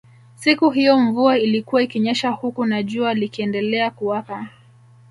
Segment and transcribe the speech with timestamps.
[0.35, 4.47] Siku hiyo mvua ilikuwa ikinyesha huku na jua likiendelea kuwaka